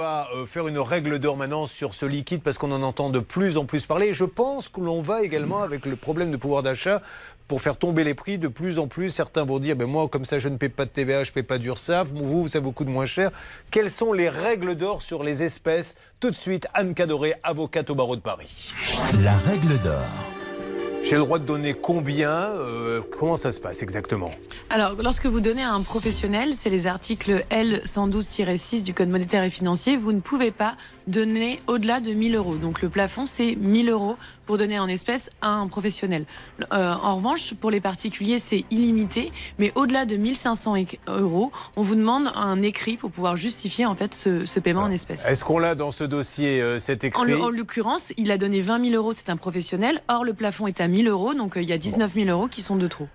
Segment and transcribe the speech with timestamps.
[0.00, 3.56] euh, faire une règle d'or maintenant sur ce liquide parce qu'on en entend de plus
[3.56, 4.14] en plus parler.
[4.14, 7.02] Je pense que l'on va également, avec le problème de pouvoir d'achat,
[7.48, 9.10] pour faire tomber les prix de plus en plus.
[9.10, 11.34] Certains vont dire, ben moi, comme ça, je ne paie pas de TVA, je ne
[11.34, 12.08] paie pas d'URSSAF.
[12.12, 13.30] Vous, ça vous coûte moins cher.
[13.70, 15.96] Quelles sont les règles d'or sur les espèces?
[16.20, 18.74] Tout de suite, Anne Cadoré, avocate au barreau de Paris.
[19.22, 20.27] La règle d'or.
[21.08, 24.30] J'ai le droit de donner combien euh, Comment ça se passe exactement?
[24.68, 29.48] Alors, lorsque vous donnez à un professionnel, c'est les articles L112-6 du Code monétaire et
[29.48, 32.56] financier, vous ne pouvez pas donner au-delà de 1000 euros.
[32.56, 36.26] Donc le plafond, c'est 1000 euros pour donner en espèces à un professionnel.
[36.72, 40.74] Euh, en revanche, pour les particuliers, c'est illimité, mais au-delà de 1500
[41.08, 45.26] euros, on vous demande un écrit pour pouvoir justifier en fait ce, paiement en espèces.
[45.26, 47.20] Est-ce qu'on l'a dans ce dossier, euh, cet écrit?
[47.20, 50.02] En, l'occurrence, il a donné 20 000 euros, c'est un professionnel.
[50.08, 52.48] Or, le plafond est à 1000 euros, donc euh, il y a 19 000 euros
[52.48, 53.08] qui sont de trop.